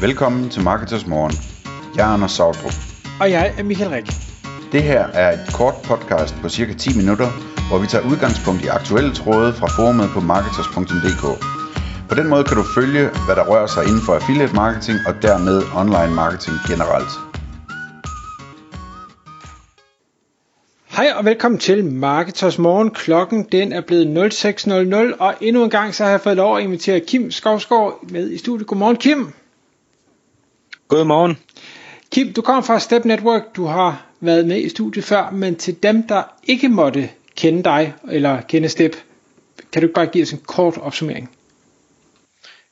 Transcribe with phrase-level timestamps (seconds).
[0.00, 1.32] Velkommen til Marketers Morgen.
[1.96, 2.72] Jeg er Anders Sautrup.
[3.20, 4.06] Og jeg er Michael Rik.
[4.72, 7.28] Det her er et kort podcast på cirka 10 minutter,
[7.68, 11.24] hvor vi tager udgangspunkt i aktuelle tråde fra forumet på marketers.dk.
[12.08, 15.14] På den måde kan du følge, hvad der rører sig inden for affiliate marketing og
[15.22, 17.12] dermed online marketing generelt.
[20.96, 22.90] Hej og velkommen til Marketers Morgen.
[22.90, 26.62] Klokken den er blevet 06.00, og endnu en gang så har jeg fået lov at
[26.62, 28.66] invitere Kim Skovsgaard med i studiet.
[28.66, 29.32] Godmorgen Kim.
[30.88, 31.38] Godmorgen.
[32.12, 33.42] Kim, du kommer fra Step Network.
[33.56, 37.92] Du har været med i studiet før, men til dem, der ikke måtte kende dig
[38.10, 38.96] eller kende Step,
[39.72, 41.30] kan du ikke bare give os en kort opsummering?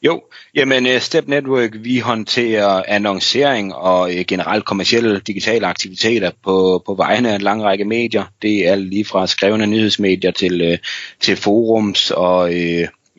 [0.02, 0.23] Jo,
[0.55, 6.95] jamen øh, Step Network, vi håndterer annoncering og øh, generelt kommersielle digitale aktiviteter på, på
[6.95, 8.24] vegne af en lang række medier.
[8.43, 10.79] Det er lige fra skrevne nyhedsmedier til, øh,
[11.21, 12.52] til forums og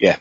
[0.02, 0.16] ja,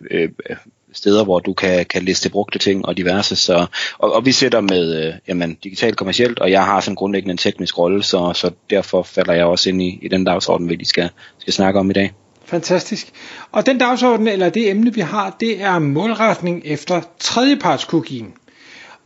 [0.96, 3.36] steder, hvor du kan, kan liste brugte ting og diverse.
[3.36, 3.66] Så,
[3.98, 7.38] og, og vi sætter med øh, jamen, digitalt kommercielt, og jeg har sådan grundlæggende en
[7.38, 10.88] teknisk rolle, så, så derfor falder jeg også ind i, i den dagsorden, vi lige
[10.88, 12.12] skal, skal snakke om i dag.
[12.44, 13.12] Fantastisk.
[13.52, 18.32] Og den dagsorden, eller det emne, vi har, det er målretning efter tredjepartscookien.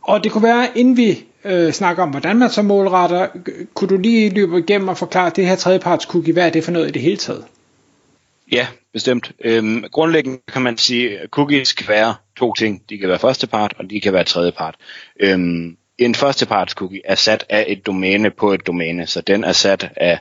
[0.01, 3.27] Og det kunne være, inden vi øh, snakker om, hvordan man så målretter,
[3.73, 6.87] kunne du lige løbe igennem og forklare det her tredjepartscookie, hvad er det for noget
[6.87, 7.43] i det hele taget?
[8.51, 9.31] Ja, bestemt.
[9.39, 12.89] Øhm, grundlæggende kan man sige, at cookies kan være to ting.
[12.89, 14.75] De kan være første part, og de kan være tredje part.
[15.19, 19.43] Øhm, en første parts cookie er sat af et domæne på et domæne, så den
[19.43, 20.19] er sat af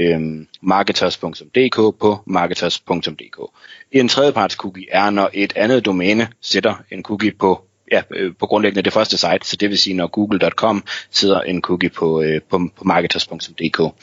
[0.00, 3.50] øhm, marketers.dk på marketers.dk.
[3.92, 8.46] En tredjeparts cookie er, når et andet domæne sætter en cookie på ja, øh, på
[8.46, 12.40] grundlæggende det første site, så det vil sige, når google.com sidder en cookie på, øh,
[12.50, 13.94] på, på marketers.dk.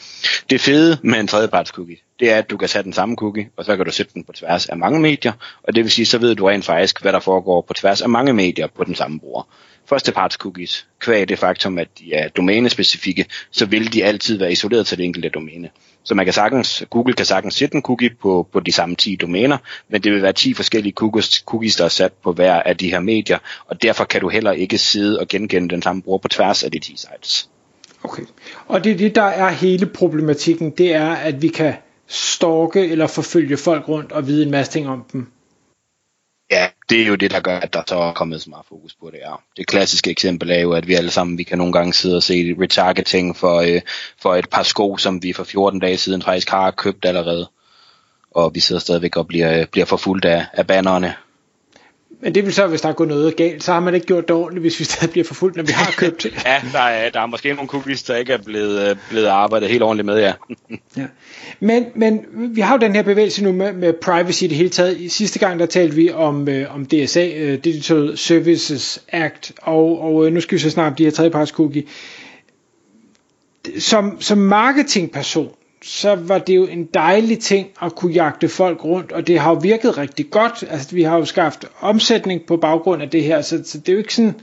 [0.50, 3.50] Det fede med en tredjeparts cookie, det er, at du kan tage den samme cookie,
[3.58, 6.06] og så kan du sætte den på tværs af mange medier, og det vil sige,
[6.06, 8.96] så ved du rent faktisk, hvad der foregår på tværs af mange medier på den
[8.96, 9.48] samme bruger.
[9.90, 14.88] Førsteparts cookies, kvæg det faktum, at de er domænespecifikke, så vil de altid være isoleret
[14.88, 15.70] til det enkelte domæne.
[16.10, 19.16] Så man kan sagtens, Google kan sagtens sætte en cookie på, på de samme 10
[19.16, 19.58] domæner,
[19.90, 22.90] men det vil være 10 forskellige cookies, cookies, der er sat på hver af de
[22.90, 23.38] her medier,
[23.68, 26.72] og derfor kan du heller ikke sidde og genkende den samme bruger på tværs af
[26.72, 27.50] de 10 sites.
[28.04, 28.24] Okay,
[28.68, 31.74] og det er det, der er hele problematikken, det er, at vi kan
[32.08, 35.28] stalke eller forfølge folk rundt og vide en masse ting om dem.
[36.52, 38.96] Ja, det er jo det, der gør, at der så er kommet så meget fokus
[38.96, 39.18] på det.
[39.18, 39.36] Ja.
[39.58, 42.24] Det klassiske eksempel er jo, at vi alle sammen vi kan nogle gange sidde og
[42.24, 43.82] se retargeting for, øh,
[44.22, 47.50] for et par sko, som vi for 14 dage siden faktisk har købt allerede.
[48.32, 51.16] Og vi sidder stadigvæk og bliver, øh, bliver forfulgt af, af bannerne.
[52.22, 54.28] Men det vil så, hvis der er gået noget galt, så har man ikke gjort
[54.28, 56.34] det ordentligt, hvis vi stadig bliver forfulgt, når vi har købt det.
[56.46, 59.70] ja, der er, der er måske nogle cookies, der ikke er blevet, øh, blevet arbejdet
[59.70, 60.34] helt ordentligt med, ja.
[60.98, 61.06] ja.
[61.60, 62.26] Men, men
[62.56, 64.98] vi har jo den her bevægelse nu med, med privacy i det hele taget.
[64.98, 70.02] I sidste gang, der talte vi om, øh, om DSA, øh, Digital Services Act, og,
[70.02, 71.84] og øh, nu skal vi så snart de her tredjeparts cookie.
[73.80, 75.52] Som, som marketingperson,
[75.82, 79.50] så var det jo en dejlig ting at kunne jagte folk rundt, og det har
[79.50, 80.64] jo virket rigtig godt.
[80.70, 83.94] Altså, vi har jo skaffet omsætning på baggrund af det her, så, så det er
[83.94, 84.36] jo ikke sådan,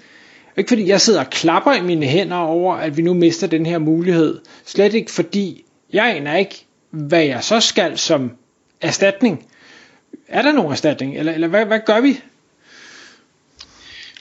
[0.56, 3.66] ikke fordi jeg sidder og klapper i mine hænder over, at vi nu mister den
[3.66, 4.40] her mulighed.
[4.64, 8.30] Slet ikke fordi, jeg aner ikke, hvad jeg så skal som
[8.80, 9.46] erstatning.
[10.28, 12.20] Er der nogen erstatning, eller, eller hvad, hvad gør vi?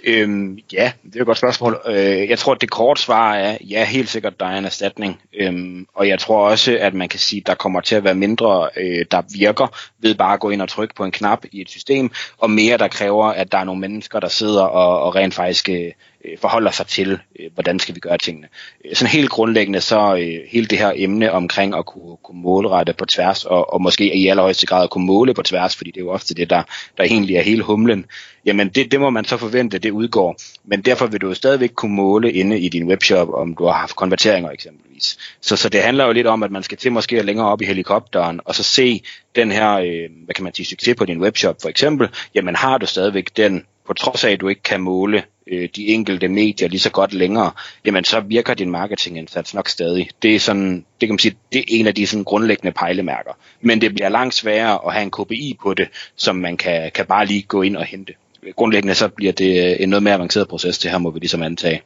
[0.08, 1.82] Øhm, ja, det er et godt spørgsmål.
[1.88, 5.22] Øh, jeg tror, at det korte svar er, ja, helt sikkert, der er en erstatning.
[5.40, 8.16] Øhm, og jeg tror også, at man kan sige, at der kommer til at være
[8.16, 9.68] mindre, øh, der virker
[10.00, 12.78] ved bare at gå ind og trykke på en knap i et system, og mere,
[12.78, 15.92] der kræver, at der er nogle mennesker, der sidder og, og rent faktisk øh,
[16.28, 18.48] øh, forholder sig til, øh, hvordan skal vi gøre tingene.
[18.86, 22.94] Øh, sådan helt grundlæggende, så øh, hele det her emne omkring at kunne, kunne målrette
[22.94, 25.98] på tværs, og, og måske i allerhøjeste grad at kunne måle på tværs, fordi det
[25.98, 26.64] er jo ofte det, der,
[26.98, 28.06] der egentlig er hele humlen,
[28.46, 30.36] jamen det, det må man så forvente, det udgår.
[30.64, 33.74] Men derfor vil du jo stadigvæk kunne måle inde i din webshop, om du har
[33.74, 35.18] haft konverteringer eksempelvis.
[35.42, 37.66] Så, så det handler jo lidt om, at man skal til måske længere op i
[37.66, 39.02] helikopteren, og så se
[39.36, 42.78] den her, øh, hvad kan man sige, succes på din webshop for eksempel, jamen har
[42.78, 46.68] du stadigvæk den på trods af, at du ikke kan måle øh, de enkelte medier
[46.70, 47.52] lige så godt længere,
[47.86, 50.10] jamen så virker din marketingindsats nok stadig.
[50.22, 53.32] Det er sådan, det kan man sige, det er en af de sådan grundlæggende pejlemærker.
[53.62, 57.06] Men det bliver langt sværere at have en KPI på det, som man kan, kan
[57.06, 58.14] bare lige gå ind og hente.
[58.56, 61.44] Grundlæggende så bliver det øh, en noget mere avanceret proces, det her må vi ligesom
[61.44, 61.82] antage.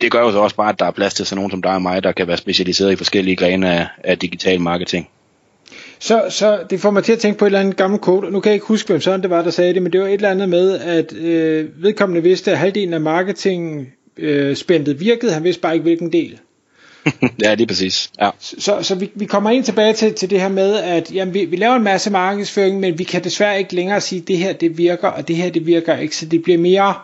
[0.00, 1.74] Det gør jo så også bare, at der er plads til sådan nogen som dig
[1.74, 5.08] og mig, der kan være specialiseret i forskellige grene af, af digital marketing.
[6.02, 8.40] Så, så det får mig til at tænke på et eller andet gammelt kode, nu
[8.40, 10.12] kan jeg ikke huske, hvem sådan det var, der sagde det, men det var et
[10.12, 15.44] eller andet med, at øh, vedkommende vidste, at halvdelen af marketing øh, spændet virkede, han
[15.44, 16.38] vidste bare ikke, hvilken del.
[17.44, 18.10] ja, det er præcis.
[18.20, 18.30] Ja.
[18.38, 21.44] Så, så vi, vi kommer ind tilbage til, til det her med, at jamen, vi,
[21.44, 24.52] vi laver en masse markedsføring, men vi kan desværre ikke længere sige, at det her
[24.52, 26.94] det virker, og det her det virker ikke, så det bliver mere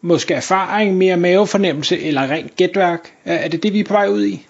[0.00, 3.12] måske erfaring, mere mavefornemmelse eller rent gætværk?
[3.24, 4.46] Er det det, vi er på vej ud i?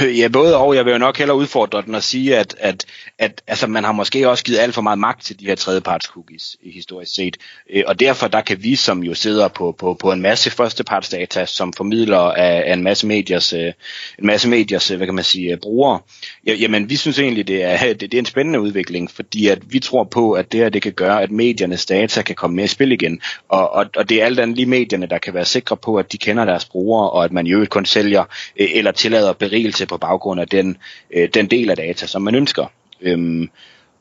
[0.00, 0.76] Ja, både og.
[0.76, 2.84] Jeg vil jo nok hellere udfordre den og sige, at, at,
[3.18, 6.06] at altså, man har måske også givet alt for meget magt til de her tredjeparts
[6.06, 7.36] cookies historisk set.
[7.70, 11.46] Øh, og derfor der kan vi, som jo sidder på, på, på en masse førstepartsdata,
[11.46, 13.72] som formidler af, af en masse mediers, øh,
[14.18, 16.00] en masse mediers øh, hvad kan man sige, brugere,
[16.46, 19.78] jamen vi synes egentlig, det er, det, det er en spændende udvikling, fordi at vi
[19.78, 22.68] tror på, at det her det kan gøre, at mediernes data kan komme med i
[22.68, 23.20] spil igen.
[23.48, 26.12] Og, og, og det er alt andet lige medierne, der kan være sikre på, at
[26.12, 28.24] de kender deres brugere, og at man jo kun sælger
[28.56, 30.76] eller tillader berigelse på baggrund af den,
[31.10, 32.66] øh, den del af data, som man ønsker.
[33.00, 33.50] Øhm,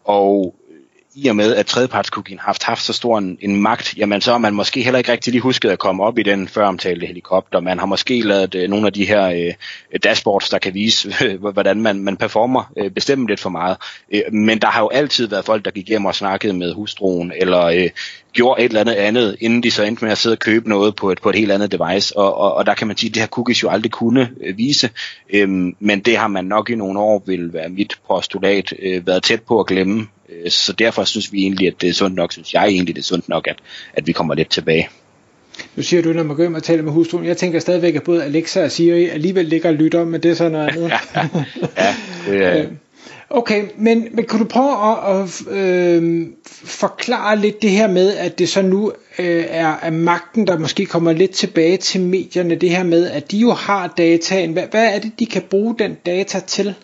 [0.03, 0.55] og
[1.15, 4.31] i og med, at tredjepartskookien har haft, haft så stor en, en magt, jamen så
[4.31, 7.59] har man måske heller ikke rigtig lige husket at komme op i den føromtalte helikopter.
[7.59, 11.13] Man har måske lavet øh, nogle af de her øh, dashboards, der kan vise,
[11.53, 13.77] hvordan man, man performer, øh, bestemme lidt for meget.
[14.13, 17.33] Øh, men der har jo altid været folk, der gik hjem og snakkede med hustruen,
[17.35, 17.89] eller øh,
[18.33, 20.95] gjorde et eller andet andet, inden de så endte med at sidde og købe noget
[20.95, 22.17] på et, på et helt andet device.
[22.17, 24.57] Og, og, og der kan man sige, at det her cookies jo aldrig kunne øh,
[24.57, 24.89] vise,
[25.29, 25.49] øh,
[25.79, 29.41] men det har man nok i nogle år, vil være mit postulat, øh, været tæt
[29.41, 30.07] på at glemme.
[30.31, 33.01] Øh, så derfor synes vi egentlig, at det er sundt nok, synes jeg egentlig, det
[33.01, 33.56] er sundt nok, at,
[33.94, 34.89] at vi kommer lidt tilbage.
[35.75, 38.04] Nu siger du, når man går ind og taler med hustruen, jeg tænker stadigvæk, at
[38.04, 40.92] både Alexa og Siri alligevel ligger og lytter, men det er sådan noget andet.
[41.78, 41.95] ja,
[42.28, 42.66] det er...
[43.33, 46.28] Okay, men, men kan du prøve at, at øh,
[46.63, 50.86] forklare lidt det her med, at det så nu øh, er, er magten, der måske
[50.86, 54.54] kommer lidt tilbage til medierne, det her med, at de jo har dataen.
[54.54, 56.75] Hvad, hvad er det, de kan bruge den data til?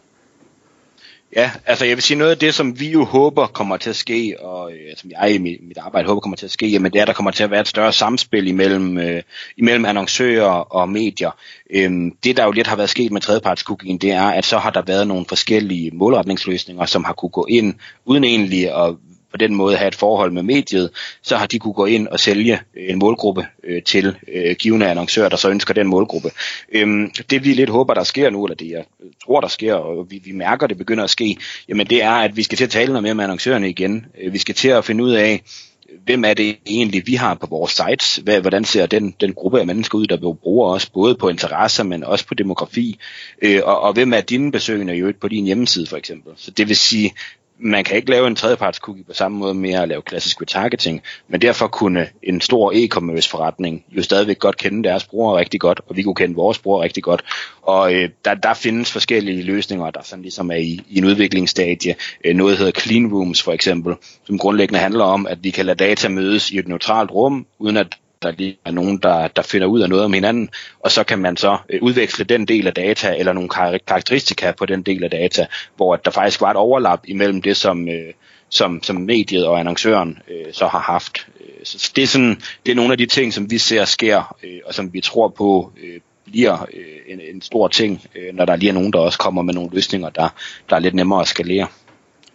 [1.35, 3.95] Ja, altså jeg vil sige noget af det, som vi jo håber kommer til at
[3.95, 6.67] ske, og øh, altså, som jeg i mit, mit arbejde håber kommer til at ske,
[6.67, 9.23] jamen det er, at der kommer til at være et større samspil imellem, øh,
[9.57, 11.31] imellem annoncører og medier.
[11.69, 14.69] Øhm, det, der jo lidt har været sket med tredjepartscookien, det er, at så har
[14.69, 17.73] der været nogle forskellige målretningsløsninger, som har kunne gå ind,
[18.05, 18.95] uden egentlig at
[19.37, 20.89] på den måde have et forhold med mediet,
[21.21, 24.87] så har de kunne gå ind og sælge øh, en målgruppe øh, til øh, givende
[24.87, 26.29] annoncører, der så ønsker den målgruppe.
[26.71, 28.83] Øhm, det vi lidt håber, der sker nu, eller det jeg
[29.25, 31.37] tror, der sker, og vi, vi mærker, det begynder at ske,
[31.69, 34.05] jamen det er, at vi skal til at tale noget mere med annoncørerne igen.
[34.21, 35.41] Øh, vi skal til at finde ud af,
[36.05, 38.15] hvem er det egentlig, vi har på vores sites?
[38.15, 41.83] Hvad, hvordan ser den, den gruppe af mennesker ud, der bruger os, både på interesser,
[41.83, 42.99] men også på demografi?
[43.41, 46.33] Øh, og, og hvem er dine besøgende i øvrigt på din hjemmeside, for eksempel?
[46.35, 47.13] Så det vil sige,
[47.59, 51.01] man kan ikke lave en tredjeparts cookie på samme måde med at lave klassisk retargeting,
[51.27, 55.81] men derfor kunne en stor e-commerce forretning jo stadigvæk godt kende deres brugere rigtig godt,
[55.87, 57.23] og vi kunne kende vores brugere rigtig godt.
[57.61, 61.95] Og øh, der, der findes forskellige løsninger, der sådan ligesom er i, i en udviklingsstadie.
[62.25, 65.77] Øh, noget hedder clean rooms for eksempel, som grundlæggende handler om, at vi kan lade
[65.77, 67.87] data mødes i et neutralt rum, uden at
[68.21, 70.49] der lige er nogen, der, der finder ud af noget om hinanden,
[70.79, 73.49] og så kan man så øh, udveksle den del af data, eller nogle
[73.87, 77.89] karakteristika på den del af data, hvor der faktisk var et overlap imellem det, som,
[77.89, 78.13] øh,
[78.49, 81.27] som, som mediet og annoncøren øh, så har haft.
[81.39, 84.35] Øh, så det er, sådan, det er nogle af de ting, som vi ser sker,
[84.43, 88.45] øh, og som vi tror på øh, bliver øh, en, en stor ting, øh, når
[88.45, 90.29] der lige er nogen, der også kommer med nogle løsninger, der,
[90.69, 91.67] der er lidt nemmere at skalere.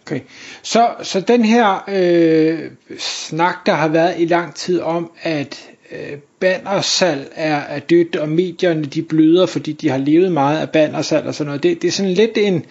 [0.05, 0.19] Okay,
[0.61, 6.17] så, så den her øh, snak, der har været i lang tid om, at øh,
[6.39, 11.25] bannersalg er, er dødt, og medierne de bløder, fordi de har levet meget af bannersalg
[11.27, 11.63] og sådan noget.
[11.63, 12.65] Det, det er sådan lidt en,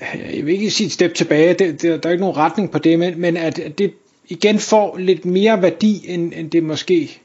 [0.00, 2.70] øh, jeg vil ikke sige et step tilbage, det, det, der er ikke nogen retning
[2.70, 3.94] på det, men, men at, at det
[4.28, 7.20] igen får lidt mere værdi, end, end det måske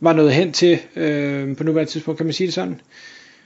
[0.00, 2.80] var noget hen til øh, på nuværende tidspunkt, kan man sige det sådan?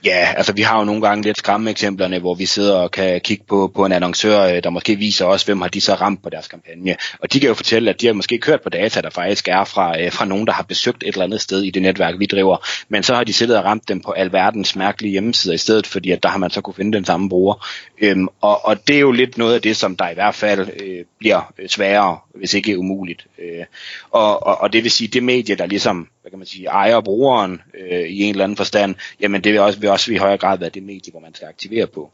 [0.05, 3.21] Ja, altså vi har jo nogle gange lidt skræmme eksemplerne, hvor vi sidder og kan
[3.21, 6.23] kigge på, på en annoncør, øh, der måske viser os, hvem har de så ramt
[6.23, 6.95] på deres kampagne.
[7.19, 9.63] Og de kan jo fortælle, at de har måske kørt på data, der faktisk er
[9.63, 12.25] fra, øh, fra nogen, der har besøgt et eller andet sted i det netværk, vi
[12.25, 12.67] driver.
[12.89, 16.11] Men så har de siddet og ramt dem på alverdens mærkelige hjemmesider i stedet, fordi
[16.11, 17.67] at der har man så kunne finde den samme bruger.
[18.01, 20.69] Øhm, og, og det er jo lidt noget af det, som der i hvert fald
[20.83, 23.27] øh, bliver øh, sværere, hvis ikke umuligt.
[23.39, 23.65] Øh,
[24.11, 27.01] og, og, og det vil sige, det medie, der ligesom hvad kan man sige, ejer
[27.01, 30.37] brugeren øh, i en eller anden forstand, jamen det vil også, vil også i højere
[30.37, 32.11] grad være det medie, hvor man skal aktivere på.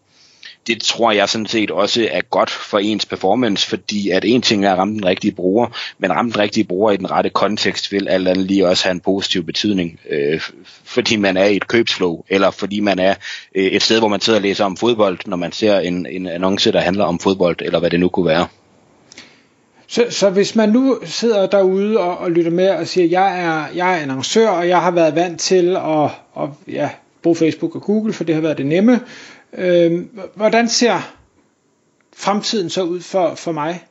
[0.67, 4.65] Det tror jeg sådan set også er godt for ens performance, fordi at en ting
[4.65, 5.67] er at ramme den rigtige bruger,
[5.97, 8.91] men ramme den rigtige bruger i den rette kontekst vil alt andet lige også have
[8.91, 10.41] en positiv betydning, øh,
[10.83, 13.15] fordi man er i et købsflow, eller fordi man er
[13.55, 16.27] øh, et sted, hvor man sidder og læser om fodbold, når man ser en, en
[16.27, 18.47] annonce, der handler om fodbold, eller hvad det nu kunne være.
[19.93, 23.67] Så, så hvis man nu sidder derude og, og lytter med og siger, jeg er,
[23.75, 26.09] jeg er annoncør, og jeg har været vant til at,
[26.43, 26.89] at ja,
[27.21, 29.01] bruge Facebook og Google, for det har været det nemme.
[29.53, 31.13] Øh, hvordan ser
[32.15, 33.83] fremtiden så ud for, for mig?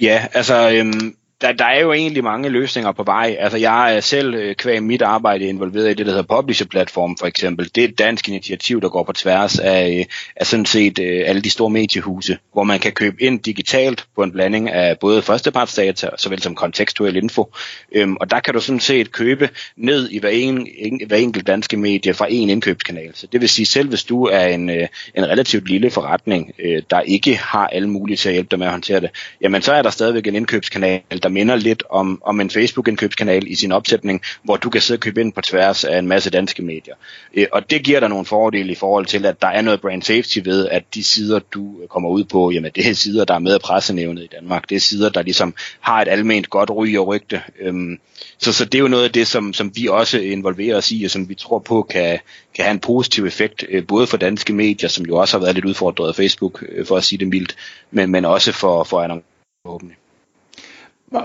[0.00, 3.36] Ja, altså øhm, der, der er jo egentlig mange løsninger på vej.
[3.40, 7.16] Altså jeg er selv øh, kvæg mit arbejde involveret i det, der hedder Publisher Platform
[7.16, 7.70] for eksempel.
[7.74, 10.04] Det er et dansk initiativ, der går på tværs af, øh,
[10.36, 14.22] af sådan set øh, alle de store mediehuse, hvor man kan købe ind digitalt på
[14.22, 17.52] en blanding af både førstepartsdata, såvel som kontekstuel info.
[17.92, 21.46] Øhm, og der kan du sådan set købe ned i hver, en, en, hver enkelt
[21.46, 23.10] danske medie fra en indkøbskanal.
[23.14, 26.52] Så det vil sige, selv hvis du er en, en relativt lille forretning,
[26.90, 29.72] der ikke har alle mulige til at hjælpe dig med at håndtere det, jamen så
[29.72, 34.22] er der stadigvæk en indkøbskanal, der minder lidt om, om en Facebook-indkøbskanal i sin opsætning,
[34.42, 36.94] hvor du kan sidde og købe ind på tværs af en masse danske medier.
[37.34, 40.02] Øh, og det giver dig nogle fordele i forhold til, at der er noget brand
[40.02, 43.38] safety ved, at de sider, du kommer ud på, jamen det er sider, der er
[43.38, 44.68] med af pressenævnet i Danmark.
[44.68, 47.42] Det er sider, der ligesom har et almindeligt godt ry og rygte.
[47.60, 47.98] Øhm,
[48.38, 51.04] så, så det er jo noget af det, som, som vi også involverer os i,
[51.04, 52.18] og som vi tror på kan,
[52.54, 55.54] kan have en positiv effekt, øh, både for danske medier, som jo også har været
[55.54, 57.56] lidt udfordret af Facebook, øh, for at sige det mildt,
[57.90, 59.32] men, men også for, for annoncører
[59.66, 60.01] forhåbentlig.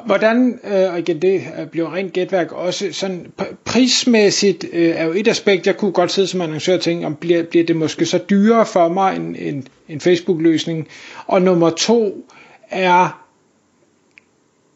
[0.06, 3.32] Hvordan, øh, og igen det øh, bliver rent gætværk også, sådan
[3.65, 7.15] prismæssigt øh, er jo et aspekt, jeg kunne godt sidde som annoncør og tænke, om
[7.15, 10.88] bliver, bliver det måske så dyrere for mig end en, en Facebook-løsning.
[11.27, 12.25] Og nummer to
[12.70, 13.24] er,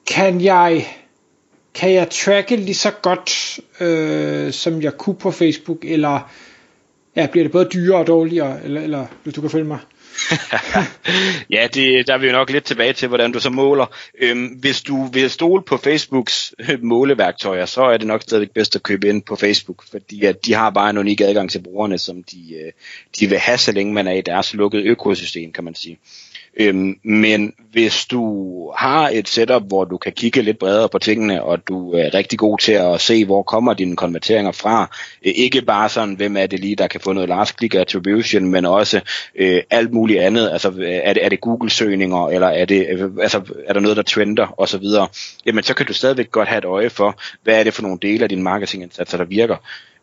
[0.08, 0.88] kan jeg,
[1.74, 6.32] kan jeg tracke lige så godt, øh, som jeg kunne på Facebook, eller
[7.16, 9.80] ja, bliver det både dyrere og dårligere, eller, eller hvis du kan følge mig?
[11.56, 13.86] ja, det, der er vi jo nok lidt tilbage til, hvordan du så måler.
[14.20, 18.76] Øhm, hvis du vil stole på Facebooks øh, måleværktøjer, så er det nok stadig bedst
[18.76, 21.98] at købe ind på Facebook, fordi at de har bare en unik adgang til brugerne,
[21.98, 22.72] som de, øh,
[23.20, 25.98] de vil have, så længe man er i deres lukkede økosystem, kan man sige.
[26.60, 31.44] Øhm, men hvis du har et setup, hvor du kan kigge lidt bredere på tingene,
[31.44, 35.62] og du er rigtig god til at se, hvor kommer dine konverteringer fra, øh, ikke
[35.62, 39.02] bare sådan, hvem er det lige, der kan få noget last click attribution, men også
[39.36, 43.10] øh, alt muligt andet, altså øh, er det, er det Google-søgninger, eller er, det, øh,
[43.22, 44.86] altså, er der noget, der trender, osv.,
[45.46, 48.00] jamen så kan du stadigvæk godt have et øje for, hvad er det for nogle
[48.02, 49.56] dele af din marketingindsatser, der virker.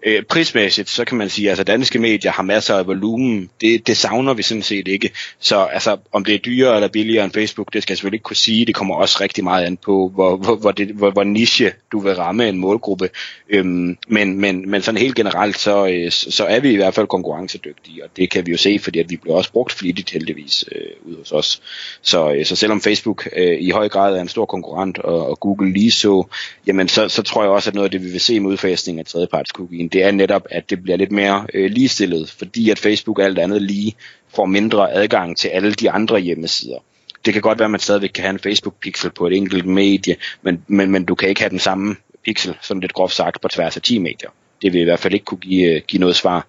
[0.02, 3.50] Øh, prismæssigt, så kan man sige, at altså, danske medier har masser af volumen.
[3.60, 5.10] Det, det savner vi sådan set ikke.
[5.40, 8.22] Så altså, om det er dyrere eller billigere end Facebook, det skal jeg selvfølgelig ikke
[8.22, 8.66] kunne sige.
[8.66, 12.00] Det kommer også rigtig meget an på, hvor, hvor, hvor, det, hvor, hvor niche du
[12.00, 13.10] vil ramme en målgruppe.
[13.48, 17.06] Øhm, men, men, men sådan helt generelt, så, øh, så er vi i hvert fald
[17.06, 20.64] konkurrencedygtige, og det kan vi jo se, fordi at vi bliver også brugt flittigt heldigvis
[20.72, 21.62] øh, ud hos os.
[22.02, 25.40] Så, øh, så selvom Facebook øh, i høj grad er en stor konkurrent, og, og
[25.40, 26.26] Google lige så,
[26.66, 28.98] jamen så, så tror jeg også, at noget af det, vi vil se med udfasning
[28.98, 32.78] af tredjeparts cookie, det er netop, at det bliver lidt mere øh, ligestillet, fordi at
[32.78, 33.94] Facebook alt andet lige
[34.34, 36.78] får mindre adgang til alle de andre hjemmesider.
[37.24, 40.16] Det kan godt være, at man stadigvæk kan have en Facebook-pixel på et enkelt medie,
[40.42, 43.48] men, men, men du kan ikke have den samme pixel, sådan lidt groft sagt, på
[43.48, 44.30] tværs af 10 medier.
[44.62, 46.46] Det vil i hvert fald ikke kunne give, øh, give noget svar.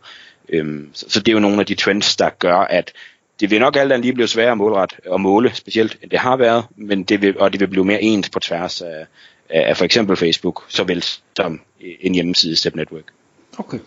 [0.49, 2.93] Øhm, så, så det er jo nogle af de trends, der gør, at
[3.39, 6.19] det vil nok alt andet lige blive sværere at målret og måle, specielt end det
[6.19, 9.05] har været, men det vil, og det vil blive mere ens på tværs af,
[9.49, 11.03] af for eksempel Facebook, såvel
[11.35, 13.03] som en hjemmeside Step Network.
[13.59, 13.79] Okay.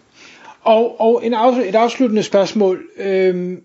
[0.60, 2.82] Og, og en af, et afsluttende spørgsmål.
[2.96, 3.62] Øhm,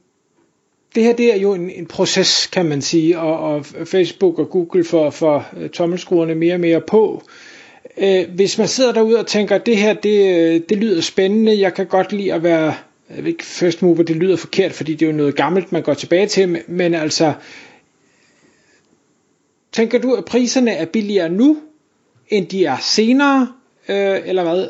[0.96, 4.50] det her det er jo en, en proces, kan man sige, og, og Facebook og
[4.50, 7.24] Google får for øh, tommelskruerne mere og mere på.
[7.98, 11.60] Øh, hvis man sidder derude og tænker, at det her det, øh, det lyder spændende,
[11.60, 12.76] jeg kan godt lide at være,
[13.16, 15.84] jeg ved ikke, first mover, det lyder forkert, fordi det er jo noget gammelt, man
[15.84, 17.34] går tilbage til, men altså,
[19.72, 21.58] tænker du, at priserne er billigere nu,
[22.30, 23.48] end de er senere,
[23.90, 24.68] øh, eller hvad?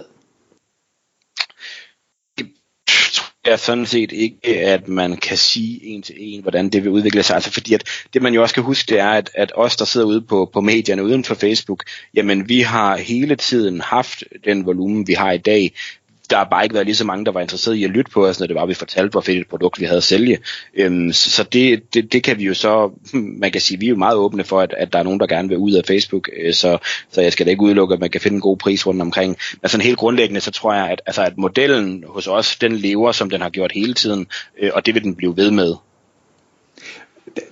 [3.48, 7.24] Er sådan set ikke, at man kan sige en til en, hvordan det vil udvikle
[7.24, 7.36] sig.
[7.36, 9.86] Altså fordi at det man jo også skal huske, det er, at, at os, der
[9.86, 14.66] sidder ude på, på medierne uden for Facebook, jamen vi har hele tiden haft den
[14.66, 15.74] volumen, vi har i dag
[16.30, 18.28] der har bare ikke været lige så mange, der var interesseret i at lytte på
[18.28, 20.40] os, når det var, at vi fortalte, hvor fedt et produkt vi havde at sælge.
[20.74, 22.92] Øhm, så det, det, det kan vi jo så,
[23.42, 25.28] man kan sige, vi er jo meget åbne for, at, at der er nogen, der
[25.28, 26.78] gerne vil ud af Facebook, øh, så,
[27.12, 29.38] så jeg skal da ikke udelukke, at man kan finde en god pris rundt omkring.
[29.62, 33.12] Men sådan helt grundlæggende, så tror jeg, at, altså, at modellen hos os, den lever,
[33.12, 34.28] som den har gjort hele tiden,
[34.60, 35.76] øh, og det vil den blive ved med.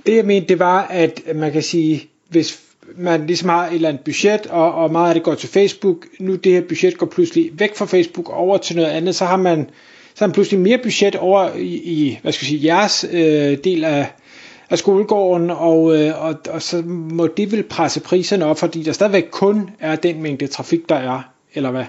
[0.06, 2.65] Det jeg mente, det var, at man kan sige, hvis
[2.98, 6.06] man ligesom har et eller andet budget, og, og meget af det går til Facebook.
[6.20, 9.38] Nu det her budget går pludselig væk fra Facebook over til noget andet, så har
[9.38, 9.70] man,
[10.16, 13.58] så har man pludselig mere budget over i, i hvad skal jeg sige, jeres øh,
[13.64, 14.12] del af,
[14.70, 18.92] af skolegården, og, øh, og, og så må det vil presse priserne op, fordi der
[18.92, 21.22] stadigvæk kun er den mængde trafik, der er,
[21.54, 21.86] eller hvad?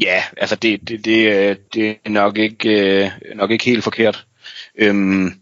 [0.00, 4.26] Ja, altså det, det, det, øh, det er nok ikke, øh, nok ikke helt forkert.
[4.78, 5.32] Øhm,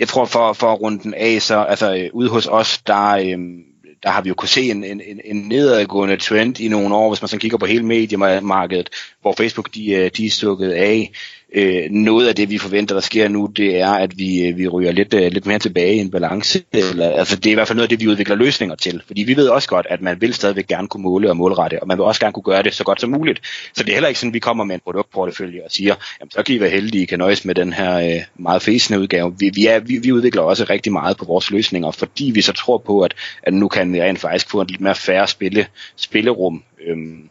[0.00, 3.10] jeg tror for, for at runde den af, så altså øh, ude hos os, der,
[3.10, 3.64] øhm,
[4.02, 7.22] der har vi jo kunne se en, en, en nedadgående trend i nogle år, hvis
[7.22, 8.90] man så kigger på hele mediemarkedet,
[9.20, 11.12] hvor Facebook de, øh, de er stukket af.
[11.54, 14.68] Øh, noget af det, vi forventer, der sker nu, det er, at vi, øh, vi
[14.68, 16.62] ryger lidt, øh, lidt mere tilbage i en balance.
[16.72, 19.02] Eller, altså, det er i hvert fald noget af det, vi udvikler løsninger til.
[19.06, 21.88] Fordi vi ved også godt, at man vil stadigvæk gerne kunne måle og målrette, og
[21.88, 23.40] man vil også gerne kunne gøre det så godt som muligt.
[23.74, 26.30] Så det er heller ikke sådan, at vi kommer med en produktportefølje og siger, jamen,
[26.30, 29.34] så kan I være heldige, I kan nøjes med den her øh, meget fæsende udgave.
[29.38, 32.52] Vi, vi, er, vi, vi udvikler også rigtig meget på vores løsninger, fordi vi så
[32.52, 35.66] tror på, at, at nu kan vi rent faktisk få en lidt mere færre spille,
[35.96, 36.62] spillerum.
[36.86, 37.30] Øhm,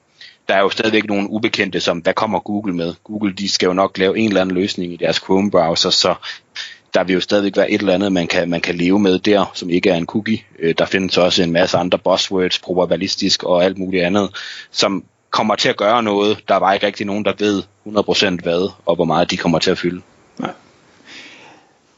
[0.49, 2.93] der er jo stadigvæk nogle ubekendte, som hvad kommer Google med?
[3.03, 6.15] Google de skal jo nok lave en eller anden løsning i deres Chrome-browser, så
[6.93, 9.51] der vil jo stadigvæk være et eller andet, man kan, man kan leve med der,
[9.53, 10.43] som ikke er en cookie.
[10.59, 14.29] Øh, der findes også en masse andre buzzwords, probabilistisk og alt muligt andet,
[14.71, 16.39] som kommer til at gøre noget.
[16.47, 19.59] Der er bare ikke rigtig nogen, der ved 100% hvad, og hvor meget de kommer
[19.59, 20.01] til at fylde.
[20.39, 20.51] Nej.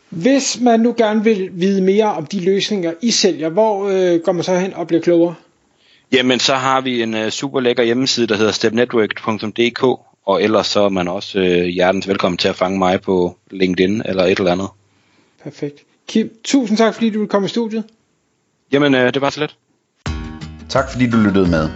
[0.09, 4.31] Hvis man nu gerne vil vide mere om de løsninger, I sælger, hvor øh, går
[4.31, 5.35] man så hen og bliver klogere?
[6.11, 9.83] Jamen, så har vi en uh, super lækker hjemmeside, der hedder stepnetwork.dk,
[10.25, 14.01] og ellers så er man også uh, hjertens velkommen til at fange mig på LinkedIn
[14.05, 14.67] eller et eller andet.
[15.43, 15.83] Perfekt.
[16.07, 17.83] Kim, tusind tak, fordi du vil komme i studiet.
[18.71, 19.55] Jamen, uh, det var så let.
[20.69, 21.69] Tak fordi du lyttede med.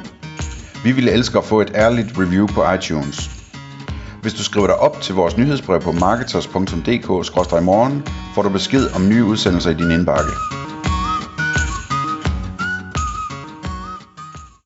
[0.83, 3.29] Vi ville elske at få et ærligt review på iTunes.
[4.21, 8.03] Hvis du skriver dig op til vores nyhedsbrev på marketers.dk-morgen,
[8.35, 10.31] får du besked om nye udsendelser i din indbakke.